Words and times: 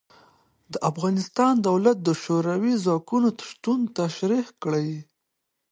د 0.71 0.75
افغانستان 0.91 1.53
دولت 1.69 1.97
د 2.03 2.09
شوروي 2.23 2.73
ځواکونو 2.83 3.27
شتون 3.49 3.79
تشرېح 3.97 4.45
کړ. 4.63 4.73